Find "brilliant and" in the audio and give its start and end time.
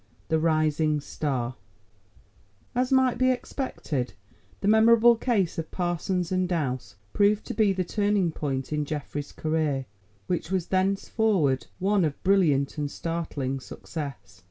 12.23-12.89